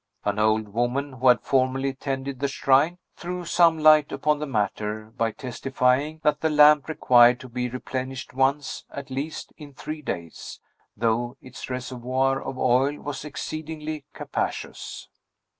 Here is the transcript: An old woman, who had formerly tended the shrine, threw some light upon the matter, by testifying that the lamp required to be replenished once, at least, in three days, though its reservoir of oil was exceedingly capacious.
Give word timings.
An 0.25 0.39
old 0.39 0.69
woman, 0.69 1.13
who 1.13 1.27
had 1.27 1.41
formerly 1.43 1.93
tended 1.93 2.39
the 2.39 2.47
shrine, 2.47 2.97
threw 3.15 3.45
some 3.45 3.77
light 3.77 4.11
upon 4.11 4.39
the 4.39 4.47
matter, 4.47 5.11
by 5.15 5.29
testifying 5.31 6.19
that 6.23 6.41
the 6.41 6.49
lamp 6.49 6.87
required 6.89 7.39
to 7.41 7.47
be 7.47 7.69
replenished 7.69 8.33
once, 8.33 8.83
at 8.89 9.11
least, 9.11 9.53
in 9.57 9.75
three 9.75 10.01
days, 10.01 10.59
though 10.97 11.37
its 11.39 11.69
reservoir 11.69 12.41
of 12.41 12.57
oil 12.57 12.99
was 12.99 13.23
exceedingly 13.23 14.03
capacious. 14.11 15.07